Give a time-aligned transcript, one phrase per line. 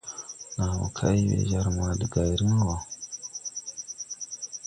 [0.55, 2.75] Nàa mo kay we jar ma de gayrin wɔ.